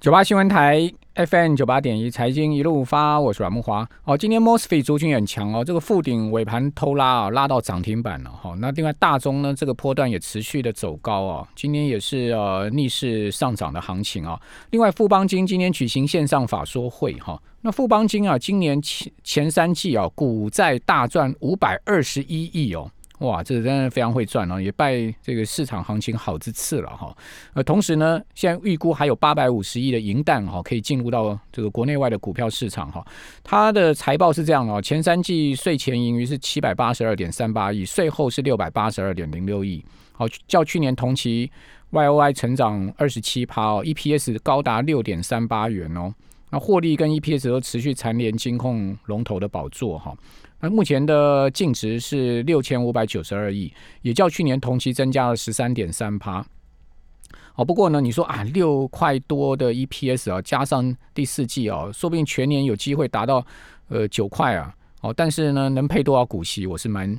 [0.00, 3.86] 九八新闻台 FM 九八点一财经一路发，我是阮木华。
[4.04, 8.54] 哦，今天 Mosfet 族群很强哦，这个附顶尾盘偷拉啊，拉到涨停板了哈。
[8.60, 14.40] 那另外大中呢，这个波段也持续的走高啊，今天也是呃逆势上涨的行情啊。
[14.70, 22.90] 另外富邦金今天举行线上法说会哈，那富邦金啊，今年前前三季啊，股债大赚五百二十一亿哦。
[23.20, 27.14] 哇，这个真的非常会赚哦，也拜这个市场行情好之赐了哈。
[27.52, 33.06] 呃，同时呢，现在预估还有八百五十亿的银弹哈，可以进入到这个国内外的股票市场哈。
[33.44, 41.50] 它的财报是这样哦，前三季税前盈余是七百八十二点三八亿，税后是六百八十二点零六亿，好，较去年同期
[41.90, 46.14] Y O I 成长二十七趴哦，E P S 高达六点三八元哦，
[46.48, 50.16] 那获利跟 E P S 都持续蝉联金控龙头的宝座哈。
[50.60, 56.44] 那目前的净值是六千五百九十二亿，也较去年同期增加了十三点三趴。
[57.56, 63.44] 哦，不过呢，你说啊，六块多的 EPS 啊，加上第四季哦，说不定全年有机会达到
[63.88, 64.74] 呃九块啊。
[65.00, 67.18] 哦，但是呢，能配多少股息，我是蛮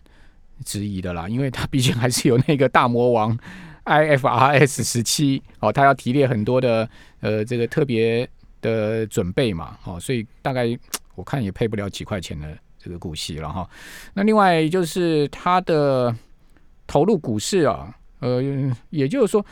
[0.64, 3.38] 质疑的啦，因为它毕竟还是有那个大魔王
[3.86, 6.88] IFRS 十七哦，它要提炼很多的
[7.22, 8.28] 呃这个特别
[8.62, 9.78] 的准备嘛。
[9.84, 10.78] 哦，所以大概
[11.16, 12.48] 我看也配不了几块钱的。
[12.84, 13.70] 这个股息了哈，
[14.16, 16.16] 那另外就是它的
[16.88, 18.42] 投入股市啊，呃，
[18.90, 19.46] 也就是说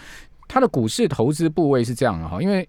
[0.48, 2.68] 它的股市投资部位是这样的哈，因为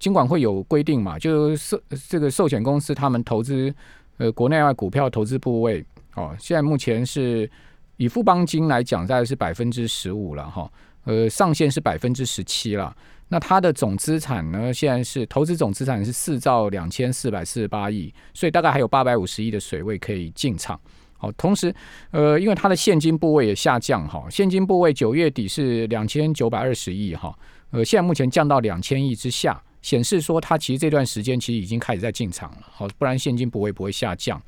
[0.00, 3.72] 尽管会有规定嘛，就寿这个寿险公司他们投资
[4.16, 5.84] 呃国内外股票投资部位
[6.16, 7.48] 哦，现在目前是
[7.96, 10.68] 以富邦金来讲，大概是百分之十五了哈，
[11.04, 12.94] 呃，上限是百分之十七了。
[13.32, 14.70] 那它的总资产呢？
[14.74, 20.78] 现在是投资总资产是四兆两千四百四十八亿，所以大概还有八百五十亿的水位可以进场。
[21.16, 21.74] 好，同时，
[22.10, 27.34] 呃，因为它的现金部位也下降哈，现金部位九月底是两千九百二十亿哈，
[27.70, 32.58] 呃，现在目前降到两千亿之下，显示说它其实这段时间其实已经开始在进场了。
[32.70, 34.38] 好，不然现金部位不会下降。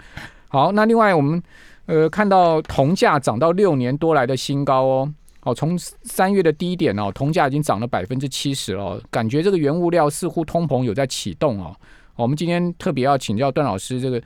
[0.49, 1.43] 好，那另外我们
[1.87, 5.15] 呃看到铜价涨到六年多来的新高哦。
[5.45, 11.77] 哦，从三月的低点哦，铜价已经涨了百分之七十了，感觉这个原物料似乎通膨有在启动哦。
[12.17, 14.23] 我们今天特别要请教段老师，这个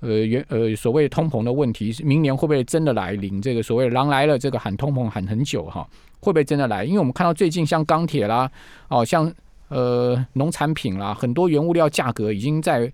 [0.00, 3.40] 呃原呃所谓通膨的问题，明年会不会真的来临？
[3.40, 5.86] 这个所谓“狼来了”，这个喊通膨喊很久哈，
[6.20, 6.84] 会不会真的来？
[6.84, 8.50] 因为我们看到最近像钢铁啦，
[8.88, 9.32] 哦像
[9.68, 12.90] 呃农产品啦，很多原物料价格已经在。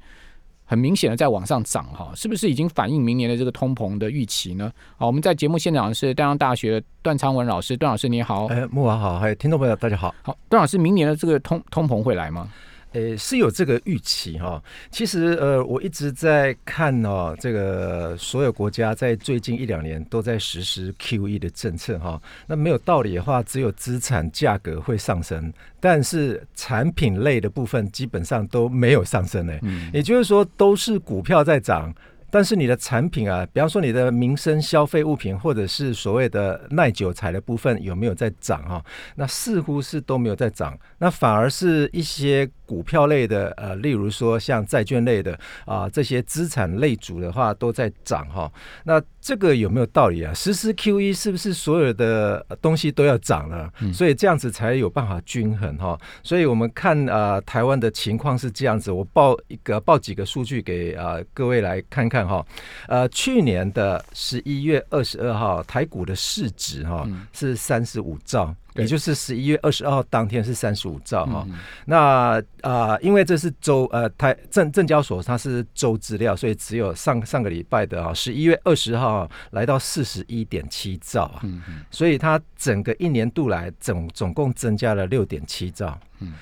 [0.71, 4.71] 很明显的在往上涨哈，是不是已经反映明年的这个通膨的预期呢？
[4.99, 12.53] 好，我们在节目现场是丹阳大学段昌文老师，段老师你好，哎，木华好，还有听众朋友大家好，好，段老师，明年的这个通通膨会来吗？
[12.93, 14.63] 呃，是有这个预期哈。
[14.91, 22.21] 其实呃，我一直在看哦，这个所有国家在最近一两年都在实施 QE 的政策哈。
[22.47, 29.53] 那没有道理的话，只有资产价格会上升，但是产品类的部分基本上都没有上升呢。
[29.63, 31.95] 嗯，也就是说，都是股票在涨。
[32.31, 38.85] 但是你的产品啊，比方说你的民生消费物品，或者是所谓的耐久材的部分，有没有在涨哈？
[39.17, 48.51] 那似乎是都没有在涨，那反而是一些股票类的，呃，例如说像债券类的啊，这些资产类组的话都在涨哈。
[48.85, 50.35] 那这个有没有道理啊？
[50.35, 53.73] 实施 Q E 是不是所有的东西都要涨了？
[53.95, 55.97] 所以这样子才有办法均衡哈。
[56.25, 62.09] 所以我们看呃台湾的情况是这样子，我报一个报几个数据给呃各位来看看。
[62.09, 62.45] 看哈，
[62.89, 68.53] 呃，去年的十一月二十二号，台股的市值哈是三十五兆。
[68.79, 71.47] 也就是十一月二十二号当天是三十五兆哈，
[71.87, 81.43] 那啊，因为这是周呃台证证交所它是周资料，所以只有上上个礼拜的啊十一月二十号来到四十一点七兆啊，
[81.91, 85.99] 所以它整个一年度来总总共增加了六点七兆，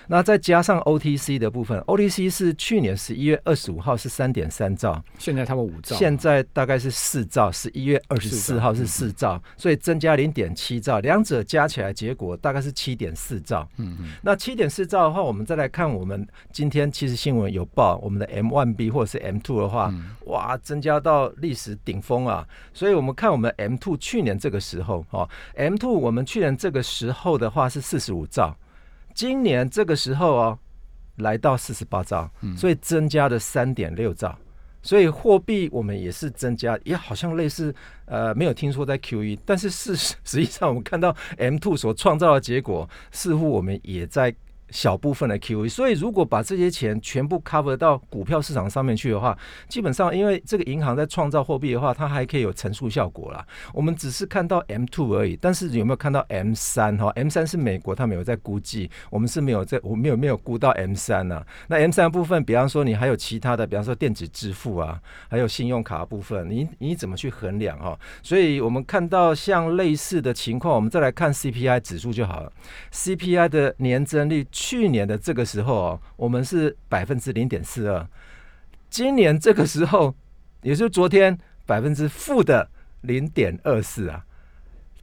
[0.09, 12.37] 那再加上 OTC 的部分，OTC 是去年十一月二十五号是三点三兆，现在他们五兆，现在大概是四兆，十一月二十四号是四兆，所以增加零点七兆，两者加起来结果。
[12.37, 19.93] 大概是七点四兆，嗯嗯，那七点四兆的话，我们再来看我们今天其实新闻有报，我们的 M one B 或者是 M two 的话，
[20.27, 22.47] 哇，增加到历史顶峰啊！
[22.73, 28.57] 所以我们看我们 M two 去年这个时候，哦，M two 我们去年这个时候的话是四十五兆，
[29.17, 30.59] 今年这个时候哦，
[31.17, 34.39] 来到四十八兆，所以增加了三点六兆。
[34.83, 37.75] 所以货币我们也是增加，也好像类似，
[38.05, 44.33] 呃，没有听说在 QE，但是事实实际上我们看到 M two 所创造的结果，似乎我们也在
[44.71, 49.37] 小部分的 QE，所以如果把这些钱全部 cover 到股票市场上面去的话，
[49.69, 53.47] 基本上因为这个银行在创造货币的话，它还可以有乘数效果啦。
[53.73, 61.45] 我们只是看到 M two 而已，但是有没有看到 M 三哈？M 三是美国他们有在估计，我们是没有在，我没有没有估到 M 三呢。
[61.69, 67.97] 那 M 三部分，比方说你还有其他的，比方说电子支付啊，还有信用卡部分，你你怎么去衡量哈？
[68.21, 72.53] 所以我们看到像类似的情况，我们再来看 CPI 指数就好了。
[72.93, 74.45] CPI 的年增率。
[74.59, 78.09] 去年的这个时候哦，我们是百分之零点四二，
[78.89, 80.15] 今年这个时候，
[80.63, 82.67] 也就是昨天百分之负的
[83.03, 84.25] 零点二四啊，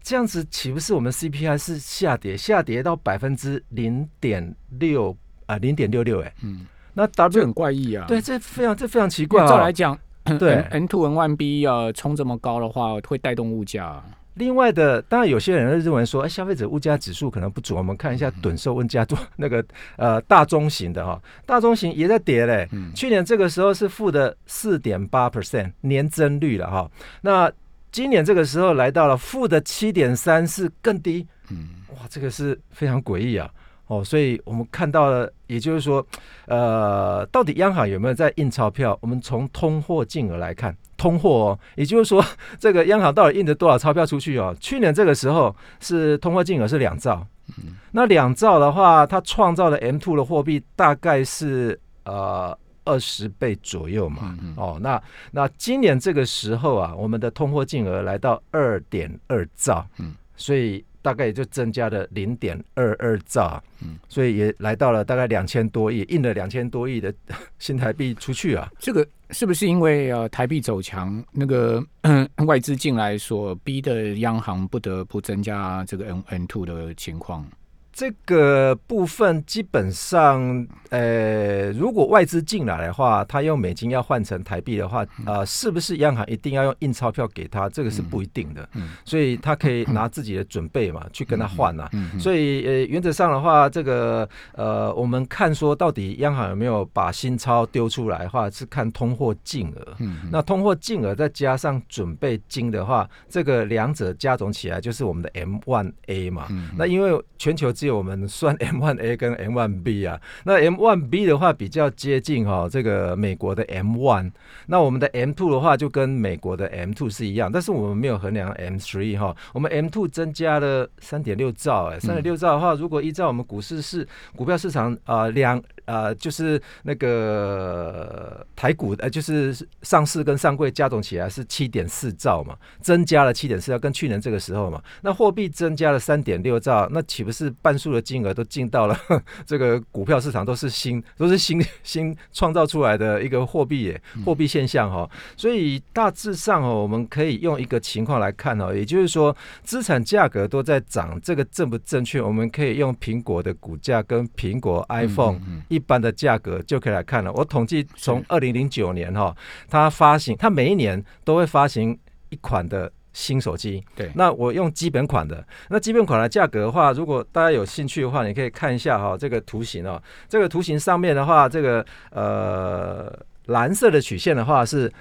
[0.02, 5.16] 这样子岂不是我们 CPI 是下跌，下跌到百分之零点六
[5.46, 6.66] 啊，零点六六哎，嗯，
[6.96, 9.48] 那 W 很怪异啊，对，这非常这非常奇怪啊。
[9.48, 9.96] 照来讲，
[10.40, 10.56] 对。
[10.72, 14.04] N two N one B 啊，冲这么高的话，会带动物价。
[14.36, 17.76] 另外的，当然有些人认为说，哎，消费者物价指数可能不足。
[17.76, 19.64] 我们看一下趸售问价多那个
[19.98, 22.68] 呃大中型的哈，大中型也在跌嘞。
[22.96, 26.90] 去年这个时候是负的四点八 percent 年增率了哈，
[27.22, 27.52] 那
[27.92, 31.28] 今年这个时候来到了负的七点三，是更低。
[31.50, 33.50] 嗯，哇，这个是非常诡异啊。
[33.88, 36.04] 哦，所以我们看到了，也就是说，
[36.48, 38.98] 呃，到底央行有没有在印钞票？
[39.02, 40.76] 我们从通货金额来看。
[41.04, 42.24] 通货哦， 也就是说，
[42.58, 44.56] 这个央行到底印了多少钞票出去哦？
[44.62, 47.28] 去年这个时候是通货金额是两兆，
[47.58, 54.38] 嗯那两兆的话，它创造的 M two 的货币大概是呃二十倍左右嘛。
[54.56, 55.02] 哦，那
[55.32, 60.86] 那今年这个时候啊，我们的通货金额来到二点二兆，嗯，所以。
[61.04, 67.14] 大概也就增加了零点二二兆，嗯，所以也来到了大概两千多亿，印了两千多亿的
[67.60, 68.72] 新台币出去啊。
[68.80, 71.84] 这个是不是因为呃台币走强，那个
[72.46, 77.46] 外资进来所逼的央行不得不增加这个 N N two 的情况？
[77.94, 87.70] 这个部分基本上，呃，如果外资进来的话，他用美金要换成台币的话，呃，是不是央行一定要用印钞票给他？
[87.70, 88.68] 这个是不一定的，
[89.06, 91.88] 所以他可以拿自己的准备嘛，去跟他换呐。
[92.20, 99.96] 所以，呃，原则上的话，这个，呃，我们看说到底央行有没有把新钞丢出来的话，是看通货净额。
[100.32, 106.48] 那通货净额再加上准备金的话，这个两者加总起来就是我们的 M one A 嘛。
[106.76, 107.72] 那因为全球。
[107.92, 114.32] 我们算 M one A 跟 M one B 啊，那 M one B 的话比较接近哈这个美国的 M one，
[114.68, 125.62] 那我们的 M two 的话就跟美国的 M two 是一样，但是我们没有衡量 M three 哈，我们 M two 增加了三点六兆哎，三点六兆的话，如果依照我们股市市股票市场啊两。
[125.86, 138.98] 呃，就是那个台股，呃，就是上市跟上柜加总起来是七点四兆嘛，增加了七点四兆，跟去年这个时候嘛，那货币增加了三点六兆，那岂不是半数的金额都进到了
[139.46, 143.94] 这个股票市场，都是新，都是新新创造出来的一个货币，
[144.26, 145.10] 货币现象哈。
[145.36, 152.22] 所以大致上哦，我们可以用一个情况来看哦，也就是说资产价格都在涨，这个正不正确？
[152.22, 155.42] 我们可以用苹果的股价跟苹果 iPhone。
[155.74, 157.34] 一般的价格就可以来看了。
[157.34, 159.36] 我统计从二零零九年哈，
[159.68, 161.98] 它发行，它每一年都会发行
[162.30, 163.84] 一款的新手机。
[163.96, 173.12] 对，那我用基本款的，那基本款的价格的话，如果大家有兴趣的话，你可以看一下哈，这个图形哦，这个图形上面的话，这个呃
[173.48, 174.92] 蓝色的曲线的话是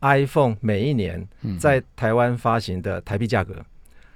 [0.00, 1.28] iPhone 每一年
[1.60, 3.54] 在台湾发行的台币价格，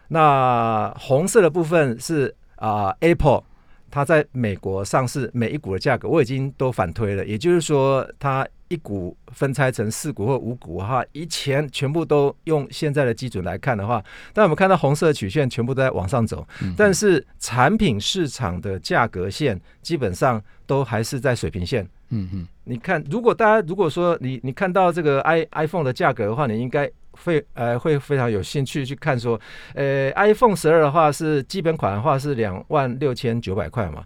[0.09, 3.45] 那红色的部分是啊 Apple。
[3.91, 7.25] 它在美国上市每一股的价格，我已经都反推了。
[7.25, 16.47] 也就是说，它一股分拆成四股或五股哈，以前全部都用现在的基准来看的话，但我们看到红色曲线全部都在往上走，
[16.77, 21.87] 但是产品市场的价格线基本上都还是在水平线。
[22.11, 26.91] 嗯嗯，你看，如果大家如果说你你看到这个 i iPhone 的价格的话，你应该。
[27.25, 29.41] 会呃会非常有兴趣去看说，
[29.75, 34.05] 呃 iPhone 十二的话是基本款的话是两万六千九百块嘛，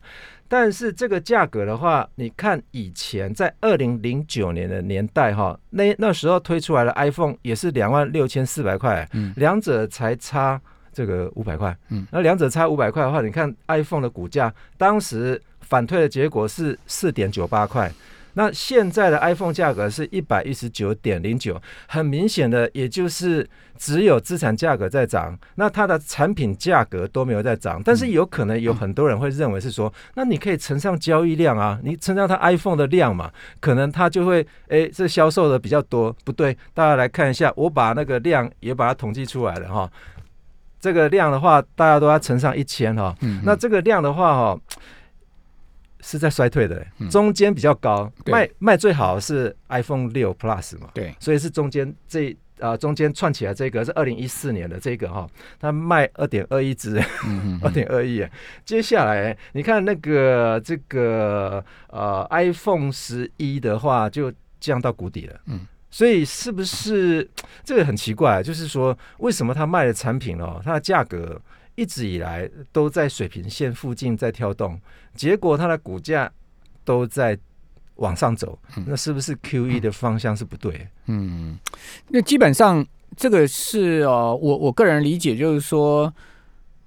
[0.48, 10.60] 但是这个价格的话，你看以前在二零零九年的年代哈，那那时候推出来的 iPhone 也是两万六千四百块，嗯，两者才差
[10.92, 17.90] 这个五百块，嗯，那两者差五百块的话，你看 iPhone 的股价当时反推的结果是四点九八块。
[18.34, 27.82] 那现在的 iPhone 价格是一百一十九点零九，很明显的，也就是只有资产价格在涨，那它的产品价格都没有在涨。
[27.84, 36.14] 但是有可能有很多人会认为是说，那你可以乘上交易量啊，你乘上它 iPhone 的量嘛，可能它就会诶，这销售的比较多。
[36.24, 39.90] 不对，大家来看一下，我把那个量也把它统计出来了哈。
[40.80, 43.14] 这个量的话，大家都要乘上一千哈。
[43.44, 44.60] 那这个量的话哈。
[46.02, 55.26] 是在衰退的，嗯中间比较高，对卖卖最好是 iPhone 六 Plus 嘛，对，所以是中间这呃中间串起来这个是二零一四年的这个哈，
[55.58, 58.26] 它卖二点二亿只，嗯 二点二亿。
[58.64, 65.66] 接下来你看那个这个呃 iPhone 十一的话就降到谷底了，嗯。
[65.92, 67.28] 所以是不是
[67.64, 68.40] 这个很奇怪？
[68.40, 71.36] 就是说，为什么它卖的产品哦，它的价格
[71.80, 74.78] 一直以来都在水平线附近在跳动，
[75.14, 76.30] 结果它的股价
[76.84, 77.38] 都在
[77.94, 80.86] 往上走，那是不是 Q E 的方向是不对？
[81.06, 81.58] 嗯，
[82.08, 86.12] 那基本上这个是哦，我我个人理解就是说，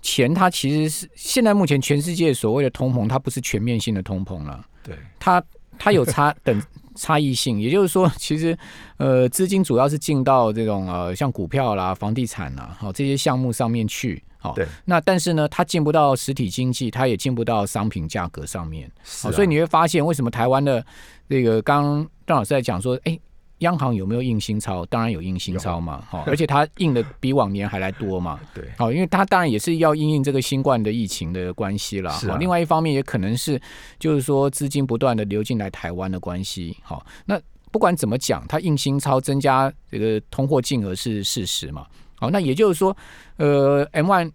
[0.03, 5.43] 钱它其实是现在目前全世界所谓的通膨，它不是全面性的通膨了，对，它
[5.79, 6.61] 它有差等
[6.93, 8.55] 差异性，也就是说，其实
[8.97, 14.21] 呃，资金主要是进到这种呃像股票啦、房地产啦，好、这些项目上面去。
[14.43, 18.91] 好、对，那但是呢，它进不到实体经济，它也进不到商品价格上面。
[19.01, 20.85] 是、哦，啊所以你会发现为什么台湾的
[21.29, 23.17] 这个刚刚段老师在讲说，哎，
[23.59, 24.85] 央行有没有印新钞？
[24.87, 28.37] 当然有印新钞嘛，好、而且它印的比往年还来多嘛。
[28.53, 32.11] 对，好、因为它当然也是要因应这个新冠的疫情的关系啦。
[32.11, 33.57] 是啊好另外一方面也可能是
[33.97, 36.75] 就是说资金不断的流进来台湾的关系。
[36.83, 37.39] 好、那
[37.71, 41.87] 不管怎么讲，它印新钞增加这个通货净额是事实嘛。
[42.23, 42.95] 好，那也就是说，
[43.35, 44.31] 呃，M one。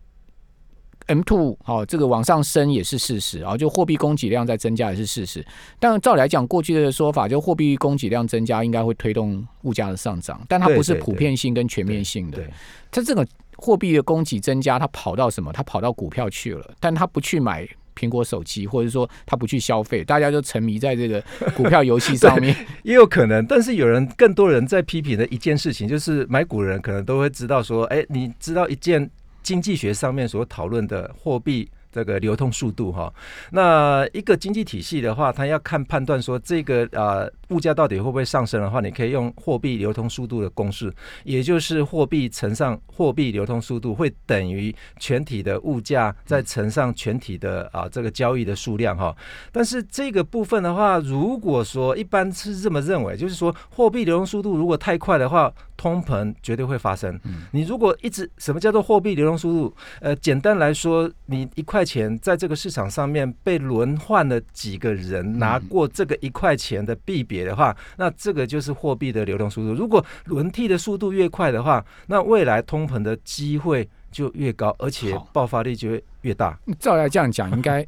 [1.07, 5.43] M two 好，这个往上升也是事实啊，就货币供给量在增加也是事实。
[5.81, 12.43] 但照理来讲，过去的说法就货币供给量增加应该会推动物价的上涨，但它不是普遍性跟全面性的。
[12.91, 13.27] 它这个
[13.57, 15.51] 货币的供给增加，它跑到什么？
[15.51, 17.67] 它跑到股票去了，但它不去买
[17.99, 21.21] 苹果手机，或者说他不去消费，大家就沉迷在这个
[21.57, 22.55] 股票游戏上面。
[22.85, 29.11] 也有可能，但是有人更多人在批评的一件事情，就是买股人可能都会知道说，哎，你知道一件
[29.43, 31.69] 经济学上面所讨论的货币。
[31.99, 33.13] 这个流通速度哈，
[33.51, 49.13] 那一个经济体系的话，它要看判断说这个呃物价到底会不会上升的话，你可以用货币流通速度的公式，也就是货币乘上货币流通速度会等于全体的物价再乘上全体的啊这个交易的数量哈。
[49.51, 57.19] 但是这个部分的话，如果说一般是这么认为，就是说货币流通速度如果太快的话，通膨绝对会发生。
[57.53, 59.75] 你如果一直什么叫做货币流动速度？
[60.01, 69.73] 呃，简单来说，你一块钱在这个市场上面被轮换了几个人拿过这个一块钱的币别的话，那这个就是货币的流动速度。
[69.73, 76.59] 如果轮替的速度越快的话，那未来通膨的机会就越高，而且爆发力就会越大。
[76.81, 77.87] 照来这样讲，应该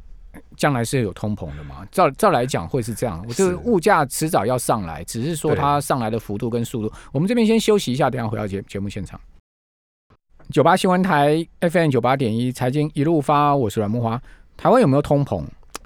[0.55, 1.85] 将来是有通膨的嘛？
[1.91, 6.93] 照照来讲会是这样，我这是个物价迟早要上来，只是说它上来的幅度跟速度。
[7.11, 9.19] 我们这边先休息一下，等一下回到节节目现场。
[10.49, 14.21] 九八新闻台 FM 九八点一财经一路发，我是阮木华。
[14.57, 15.43] 台湾有没有通膨？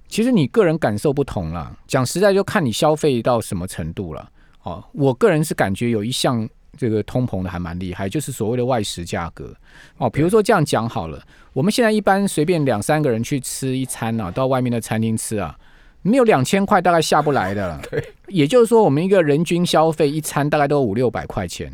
[0.08, 1.76] 其实你个人感受不同啦。
[1.88, 4.30] 讲实在，就看你消费到什么程度了。
[4.64, 6.48] 哦，我个人是感觉有一项
[6.78, 9.54] 这个通膨的还蛮厉害，就是所谓的外食价格。
[9.98, 11.22] 哦，比如说这样讲好了，
[11.54, 15.58] 我们现在一般随便两三个人去吃一餐啊，到外面的餐厅吃啊，
[16.02, 17.82] 没有两千块大概下不来的了。
[17.90, 21.72] 对，也就是说，我们一个人均消费一餐大概都五六百块钱。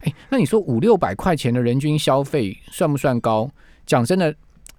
[0.00, 3.50] 哎，那你说五六百块钱的人均消费算不算高？
[3.86, 4.34] 讲真的，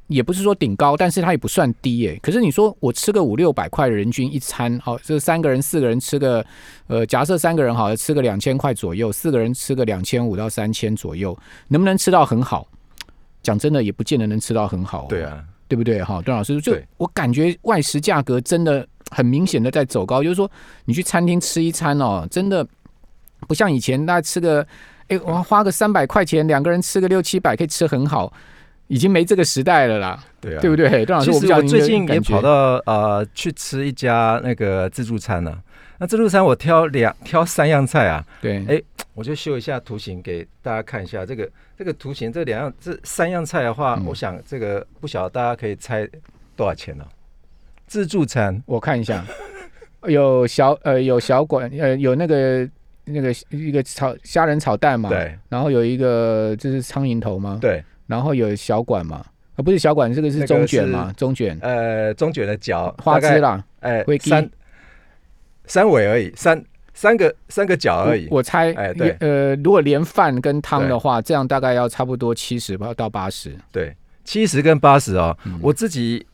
[0.07, 2.19] 也不是说顶高，但是它也不算低耶。
[2.21, 6.45] 可是你说我吃个五六百块人均一餐，好，这三个人四个人吃个，
[6.87, 11.37] 呃，假设三个人好了吃个两千块左右，四个人吃个两千五到三千左右，
[11.69, 12.67] 能不能吃到很好？
[13.41, 16.01] 讲真的，也不见得能吃到很好、对，啊，对不对？
[16.03, 20.49] 哈，段老师，就我感觉外食价格真的很明显的在走高，就是说
[20.85, 22.67] 你去餐厅吃一餐哦，真的
[23.47, 24.65] 不像以前大家吃个，
[25.09, 28.33] 哎，我花个三百块钱，两个人吃个六七百可以吃很好，
[28.87, 31.05] 已经没这个时代了啦，对啊，对不对？
[31.05, 35.61] 段老师，其实我不知道最近也跑到呃去吃一家那个自助餐呢、
[35.99, 38.81] 那自助餐我挑两挑三样菜啊，对，哎
[39.13, 41.25] 我就秀一下图形给大家看一下。
[41.25, 44.05] 这个这个图形这两样这三样菜的话，嗯。
[44.05, 46.05] 我想这个不晓得大家可以猜
[46.55, 47.05] 多少钱呢、
[47.87, 48.61] 自助餐。
[48.65, 49.23] 我看一下，
[50.07, 52.69] 有小呃有小馆呃有那个
[53.05, 55.33] 那个一个炒虾仁炒蛋嘛，，对。
[55.47, 61.57] 然后有一个就是苍蝇头吗？，对，然后有小管嘛，啊不是小管，这个是中卷嘛，中卷。
[61.61, 64.49] 呃中卷的角花枝啦，哎三
[65.65, 68.27] 三尾而已，三三个三个角而已。
[68.29, 69.15] 我我猜，哎对。
[69.19, 73.55] 呃，如果连饭跟汤的话，这样大概要差不多七十到八十。
[73.71, 75.59] 对，七十跟八十哦，嗯。
[75.61, 76.25] 我自己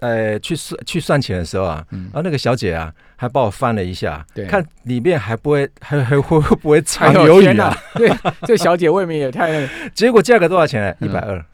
[0.00, 7.76] 呃去算去算钱的时候啊，嗯然后那个小姐啊还帮我翻了一下，对看里面还不会还还会会不会哎藏鱿鱼啊？
[7.94, 8.10] 对，
[8.42, 11.06] 这小姐未免也太 结果价格多少钱呢？
[11.06, 11.44] 一嗯百二，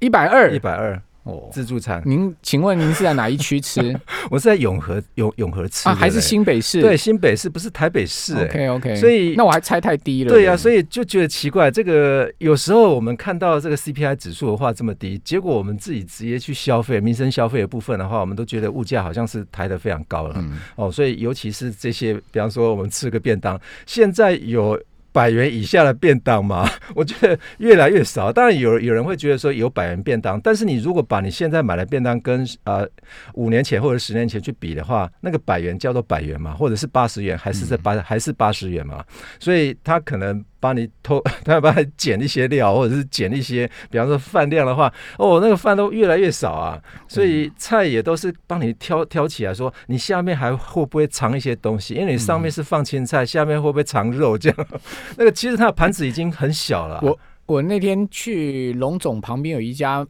[0.00, 1.00] 一百二一，百二。
[1.28, 2.02] 哦，自助餐。
[2.06, 3.94] 您请问您是在哪一区吃
[4.30, 5.94] 我是在永和永永和吃啊？
[5.94, 6.80] 还是新北市？
[6.80, 10.30] 对新北市，不是台北市、哎 OK OK，所以那我还猜太低了。
[10.30, 11.70] 对呀、所以以就觉得奇怪。
[11.70, 20.34] 这个有时候我们看到这个 CPI 指数的话这么低，结果我们自己直接去消费民生消费的部分的话，我们都觉得物价好像是抬得非常高了。
[20.38, 24.80] 嗯，哦，所以尤其是这些，比方说我们吃个便当，现在有。
[25.12, 26.68] 百元以下的便当嘛？
[26.94, 28.32] 我觉得越来越少。
[28.32, 32.86] 当然有有人会觉得说有百元便当，但是你如果把你现在买的便当跟呃
[33.34, 39.04] 五年前或者十年前去比的话，那个百元叫做百元嘛，或者是八十元，还是这八、还是八十元嘛？
[39.40, 46.80] 所以他可能帮你偷，他 要帮你减一些料，或者是减一些，比方说饭量的话，哦，那个饭都越来越少啊。
[47.06, 51.94] 所以菜也都是帮你挑挑起来说，你下面还会不会藏一些东西？
[51.94, 54.36] 因为你上面是放青菜，下面会不会藏肉？
[54.36, 54.66] 这样，
[55.16, 57.00] 那个其实它的盘子已经很小了。
[57.02, 60.06] 我我那天去龙总旁边有一家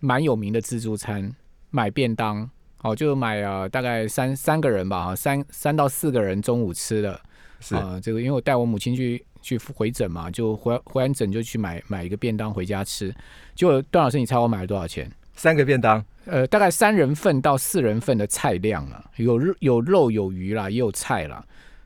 [0.00, 1.34] 蛮有名的自助餐，
[1.70, 2.48] 买便当，
[2.82, 7.20] 哦，就买呃大概三三个人吧，三三到四个人中午吃的，
[7.60, 13.14] 是啊、这个因为我带我母亲去去回诊嘛，就回回完诊就去买买一个便当回家吃。
[13.54, 15.10] 结果段老师，你猜我买了多少钱？
[15.34, 21.44] 三个便当，呃，大概三人份到四人份的菜量了，有肉有肉有鱼啦，也有菜啦，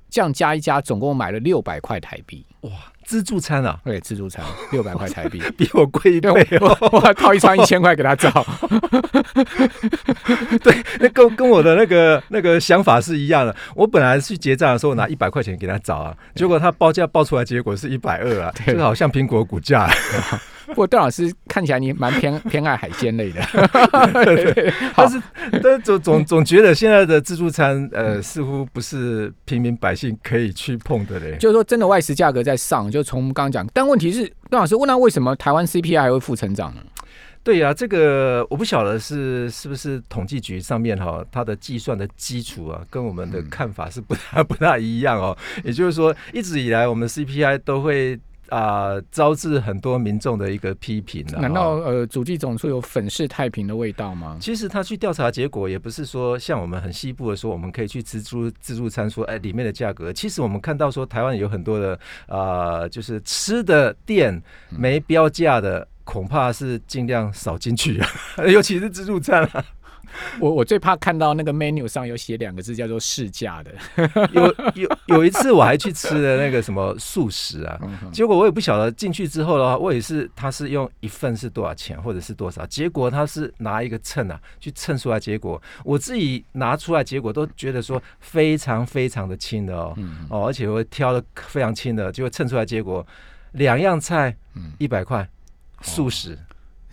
[0.08, 2.44] 这样加一加，总共买了六百块台币。
[2.62, 2.70] 哇
[3.04, 5.40] 自助餐啊，对，自助餐 六百块台币。
[5.56, 6.76] 比我贵一对，倍哦。
[6.80, 8.28] 我我我套一餐一千块给他照。
[10.98, 13.54] 那跟跟我的那个那个想法是一样的。
[13.76, 19.88] 我本来去结账的时候拿一百块钱给他找啊，结果他报价报出来结果是一百二啊，对这个好像苹果股价。
[20.68, 23.40] 不过段老师看起来你蛮偏 偏爱海鲜类的。
[24.96, 25.22] 但是
[25.62, 31.36] 但总总总觉得现在的自助餐呃似乎不是平民百姓可以去碰的嘞。
[31.38, 36.80] 就是说，真的外食价格在上，就从刚刚讲，但问题是，段老师问他为什么台湾 CPI 还会负成长呢？
[37.44, 45.36] 对呀、这个我不晓得是是不是统计局上面哈，它的计算的基础啊，跟我们的看法是不大不大一样哦。
[45.62, 51.40] 也就是说，一直以来我们 CPI 都会啊、招致很多民众的一个批评啊。
[51.40, 54.36] 难道呃，主计总处有粉饰太平的味道吗？
[54.40, 60.12] 其实他去调查结果也不是说像我们很西部的说，我们可以去自助自助餐说，哎，里面的价格。
[60.12, 61.98] 其实我们看到说，台湾有很多的
[62.28, 68.08] 呃，就是吃的店没标价的，恐怕是尽量少进去啊，
[68.46, 69.64] 尤其是自助餐啊。
[70.40, 73.72] 我我最怕看到那个 menu 上有写两个字叫做试驾的。
[74.32, 77.78] 有有有一次我还去吃了那个什么素食啊，
[78.12, 89.96] 结果我也不晓得进去之后的话，我也是他是用一份是多少钱或者是多少，结果他是拿一个秤啊去称出来，结果我自己拿出来结果都觉得说非常非常的轻的哦，
[90.28, 93.06] 哦，而且我挑的非常轻的，结果称出来结果
[93.52, 95.28] 两样菜嗯一百块，
[95.82, 96.38] 素食，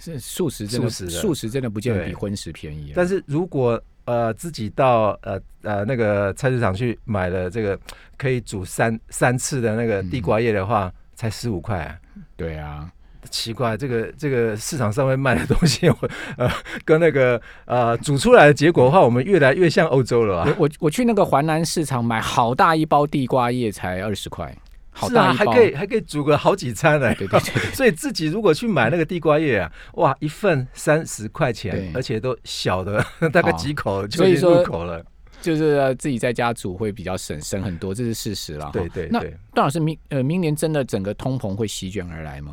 [0.04, 2.94] 是素食真的素食素食真的不见得比荤食便宜、啊。
[2.96, 7.80] 但是如果呃自己到呃呃那个菜市场去买了这个
[8.18, 11.98] 可以煮三三次的那个地瓜叶的话，才十五块、啊。
[12.36, 12.92] 对啊，
[13.30, 16.50] 奇怪，这个这个市场上面卖的东西，我呃
[16.84, 20.56] 跟那个呃煮出来的结果的话，我们越来越像欧洲了啊。
[20.58, 24.54] 我我我去那个环南市场买好大一包地瓜叶才二十块，
[24.93, 25.51] 好是啊，大一包。
[25.51, 33.03] 还可以还可以煮个好几餐呢、对对对对 所以自己如果去买那个地瓜叶啊，哇，一份三十块钱，而且都小的，
[33.34, 35.03] 大概几口就入口了。
[35.41, 38.67] 就是呃自己在家煮会比较省省很多，这是事实啦。
[38.67, 39.38] 哈那对对对。
[39.53, 42.49] 段老师明呃明年真的整个通膨会席卷而来吗？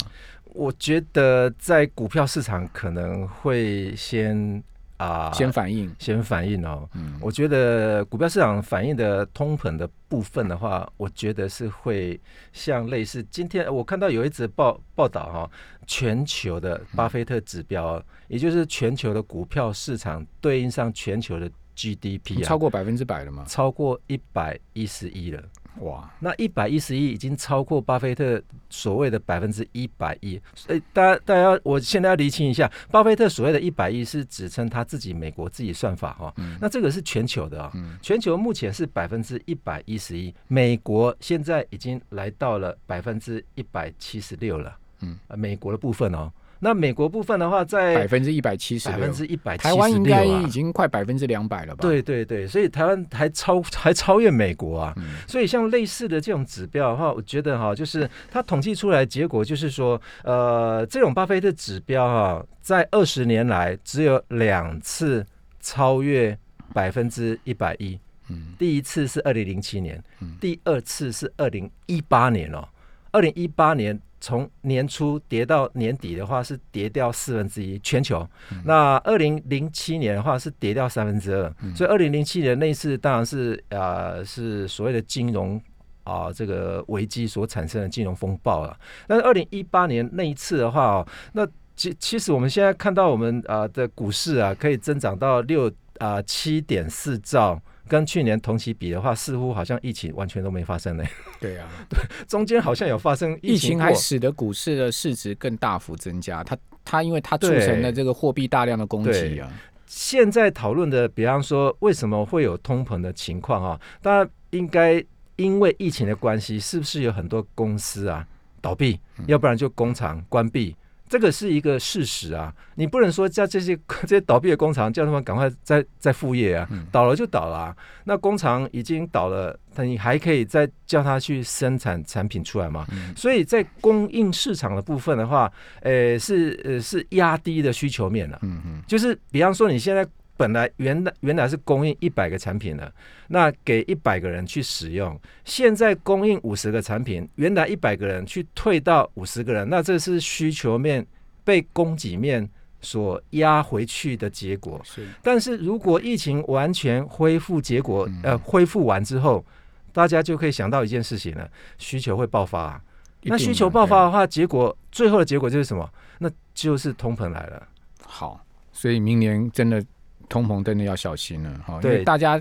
[0.46, 4.60] 我觉得在股票市场可能会先
[5.00, 6.86] 啊、先反应，先反应哦。
[6.94, 12.20] 嗯，我觉得股票市场反映的通膨的部分的话，我觉得是会
[12.52, 15.50] 像类似今天我看到有一则报报道哈、
[15.86, 23.44] 全球的巴菲特指标，也就是全球的股票市场对应上全球的 GDP 啊，超过百分之百了吗？
[23.48, 25.42] 超过一百一十一了。
[25.80, 30.40] 哇，那一百一十亿已经超过巴菲特所谓的百分之一百亿。
[30.54, 44.76] 所以大家大家，我现在要厘清一下，巴菲特所谓的一百亿是指称他自己美国自己算法哈、嗯那这个是全球的啊、嗯全球目前是百分之一百一十一，美国现在已经来到了百分之一百七十六了。
[45.02, 50.50] 嗯呃，美国的部分哦，那美国部分的话百在分之一百七十百分之一百七台十湾应该已。
[50.50, 55.04] 经快百分之两百了吧？，对对对，所以台湾还超 还超越美国啊，嗯。
[55.28, 65.24] 所以像类似的这种指标的话，我觉得哈，就是它统计出来的结果就是说，呃，这种巴菲特指标哈，在二十年来只有两次
[65.60, 66.36] 超越
[66.74, 68.48] 百分之一百一，嗯。
[68.58, 72.68] 第一次是二零零七年嗯，第二次是二零一八年哦，
[73.12, 78.28] 二零一八年从年初跌到年底的话，是跌掉四分之一，全球。
[78.64, 85.60] 那二零零七年的话是跌掉三分之二，所以二零零七年那一次当然是呃是所谓的金融
[86.04, 88.78] 啊这个危机所产生的金融风暴了。
[89.06, 97.60] 但是二零一八年那一次的话哦，那其其实我们现在看到我们啊的股市啊可以增长到六啊七点四兆。
[97.90, 101.04] 跟去年同期比的话，似乎好像疫情完全都没发生呢。
[101.40, 101.98] 对啊，对，
[102.28, 106.44] 中间好像有发生疫情，还使得股市的市值更大幅增加。
[106.44, 109.52] 它它因为它促成了这个货币大量的供给啊。
[109.86, 113.80] 现在讨论的，比方说为什么会有通膨的情况啊？
[114.00, 118.24] 当然应该因为疫情的关系，是不是有很多公司啊
[118.60, 120.76] 倒闭，要不然就工厂关闭。
[121.10, 127.76] 这个是一个事实啊，你不能说叫这些 这些倒闭的工厂叫他们赶快再再复业啊，倒了就倒了。
[128.04, 132.86] 那工厂已经倒了，那你还可以再叫他去生产产品出来吗？
[133.16, 138.38] 所以在供应市场的部分的话，呃，是呃是压低的需求面了。
[138.42, 140.06] 嗯嗯，就是比方说你现在。
[140.40, 142.90] 本来原来原来是供应一百个产品的，
[143.28, 151.06] 那给一百个人去使用，现在供应五十个产品，原来一百个人去退到五十个人，那这是需求面
[151.44, 152.48] 被供给面
[152.80, 154.80] 所压回去的结果。
[154.82, 159.44] 是，但是如果疫情完全恢复，结果呃恢复完之后，
[159.92, 162.82] 大家就可以想到一件事情了，需求会爆发。
[163.24, 165.86] 那需求爆发的话，结果最后的结果就是什么？
[166.18, 167.68] 那就是通膨来了。
[168.06, 169.84] 好，所以明年真的。
[170.30, 172.40] 通膨真的要小心了哈，因为大家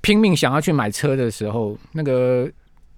[0.00, 2.48] 拼命想要去买车的时候，那个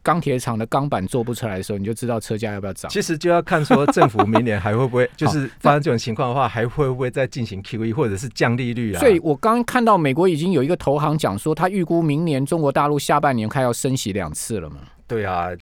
[0.03, 2.91] 钢铁厂的钢板做不出来的时候，你就知道车价要不要涨。
[2.91, 9.01] 其实就要看说政府明年还会不会， 就是发生这种情况的话，还会不会再进行 QE 或者是降利率啊？
[9.01, 14.77] 所以我刚看到美国已经有一个投行讲说，他预估明年中国大陆下半年快要升息两次了嘛。
[15.07, 15.53] 对啊，